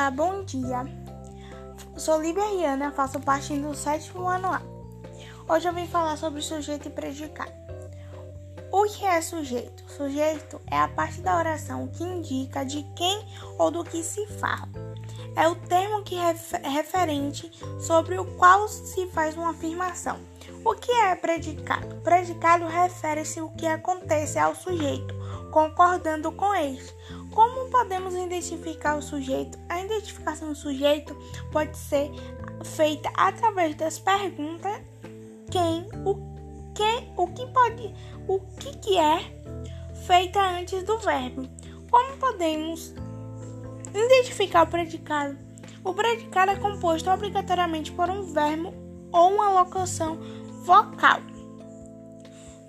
[0.00, 0.82] Olá, bom dia.
[1.94, 4.62] Sou Lívia Riana, faço parte do sétimo ano A.
[5.46, 7.52] Hoje eu vim falar sobre sujeito e predicado.
[8.72, 9.84] O que é sujeito?
[9.92, 13.26] Sujeito é a parte da oração que indica de quem
[13.58, 14.70] ou do que se fala.
[15.36, 16.34] É o termo que é
[16.66, 20.18] referente sobre o qual se faz uma afirmação.
[20.64, 21.96] O que é predicado?
[21.96, 25.14] Predicado refere-se ao que acontece ao sujeito,
[25.50, 26.82] concordando com ele.
[27.32, 29.58] Como podemos identificar o sujeito?
[29.68, 31.16] A identificação do sujeito
[31.52, 32.10] pode ser
[32.64, 34.80] feita através das perguntas
[35.50, 36.14] quem, o
[36.74, 37.94] que, o que pode,
[38.26, 39.18] o que, que é
[40.06, 41.48] feita antes do verbo.
[41.90, 42.94] Como podemos
[43.94, 45.36] identificar o predicado?
[45.84, 48.74] O predicado é composto obrigatoriamente por um verbo
[49.12, 50.18] ou uma locução
[50.64, 51.20] vocal.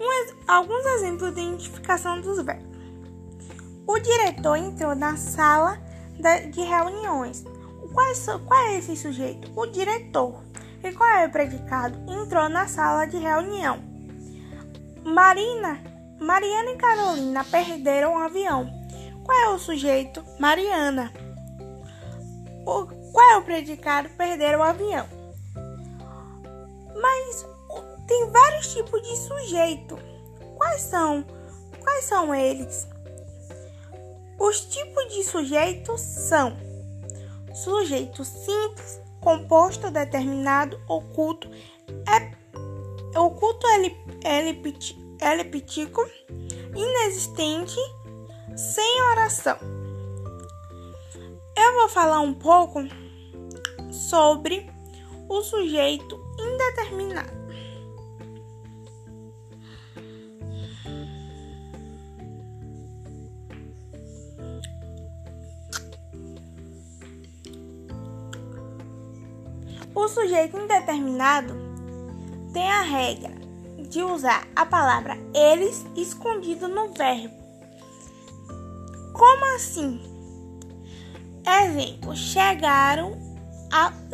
[0.00, 2.77] Um, alguns exemplos de identificação dos verbos.
[3.88, 5.78] O diretor entrou na sala
[6.52, 7.42] de reuniões.
[7.94, 9.50] Qual, é esse sujeito?
[9.56, 10.44] O diretor.
[10.84, 11.98] E qual é o predicado?
[12.06, 13.78] Entrou na sala de reunião.
[15.02, 15.82] Marina,
[16.20, 18.70] Mariana e Carolina perderam o avião.
[19.24, 20.22] Qual é o sujeito?
[20.38, 21.10] Mariana.
[22.66, 24.10] O, qual é o predicado?
[24.10, 25.06] Perderam o avião.
[26.94, 27.46] Mas
[28.06, 29.98] tem vários tipos de sujeito.
[30.58, 31.24] Quais são?
[31.82, 32.86] Quais são eles?
[34.38, 36.56] Os tipos de sujeitos são
[37.52, 41.50] sujeito simples, composto, determinado, oculto,
[42.06, 43.66] é, oculto
[45.20, 46.08] eliptíco,
[46.74, 47.76] inexistente,
[48.56, 49.58] sem oração.
[51.56, 52.80] Eu vou falar um pouco
[53.90, 54.70] sobre
[55.28, 57.47] o sujeito indeterminado.
[69.94, 71.54] O sujeito indeterminado
[72.52, 73.34] tem a regra
[73.88, 77.34] de usar a palavra eles escondido no verbo.
[79.12, 80.00] Como assim?
[81.64, 83.16] Exemplo: chegaram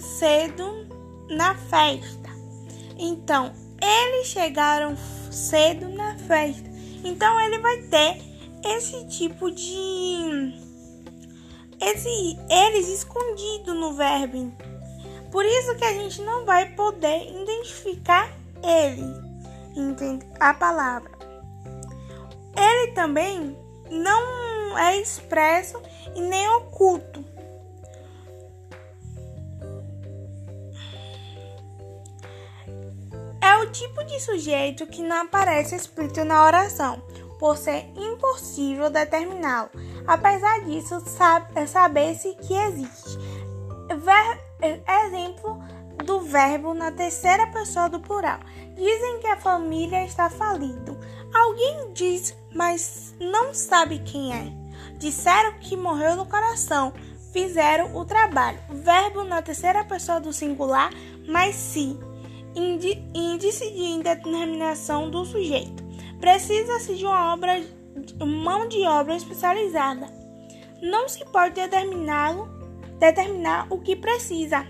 [0.00, 0.86] cedo
[1.30, 2.28] na festa.
[2.98, 4.96] Então, eles chegaram
[5.30, 6.68] cedo na festa.
[7.04, 8.22] Então, ele vai ter
[8.64, 10.68] esse tipo de
[11.80, 14.52] esse eles escondido no verbo.
[15.30, 19.28] Por isso que a gente não vai poder identificar ele?
[20.40, 21.12] A palavra.
[22.56, 23.56] Ele também
[23.90, 25.80] não é expresso
[26.16, 27.24] e nem oculto.
[33.40, 37.00] É o tipo de sujeito que não aparece escrito na oração,
[37.38, 39.70] por ser impossível determiná-lo.
[40.06, 41.00] Apesar disso,
[41.66, 43.16] sabe-se que existe.
[43.88, 45.62] Ver exemplo
[46.04, 48.40] do verbo na terceira pessoa do plural.
[48.74, 50.96] Dizem que a família está falida.
[51.34, 54.52] Alguém diz, mas não sabe quem é.
[54.98, 56.92] Disseram que morreu no coração.
[57.32, 58.58] Fizeram o trabalho.
[58.70, 60.90] Verbo na terceira pessoa do singular,
[61.28, 61.98] mas sim.
[62.54, 65.84] Índice de indeterminação do sujeito.
[66.18, 67.62] Precisa-se de uma obra,
[68.24, 70.08] mão de obra especializada.
[70.82, 72.57] Não se pode determiná-lo
[72.98, 74.66] determinar o que precisa.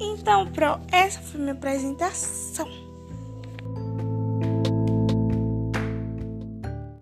[0.00, 2.87] Então, pro, essa foi minha apresentação.